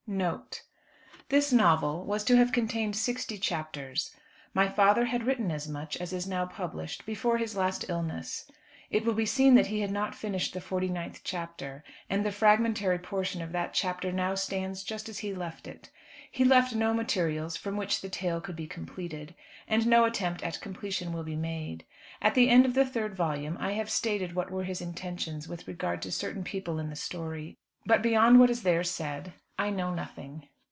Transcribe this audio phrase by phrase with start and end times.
[0.07, 0.63] NOTE.
[1.29, 4.13] This novel was to have contained sixty chapters.
[4.53, 8.45] My father had written as much as is now published before his last illness.
[8.89, 12.31] It will be seen that he had not finished the forty ninth chapter; and the
[12.33, 15.89] fragmentary portion of that chapter stands now just as he left it.
[16.29, 19.33] He left no materials from which the tale could be completed,
[19.65, 21.85] and no attempt at completion will be made.
[22.21, 25.69] At the end of the third volume I have stated what were his intentions with
[25.69, 27.55] regard to certain people in the story;
[27.85, 30.47] but beyond what is there said I know nothing.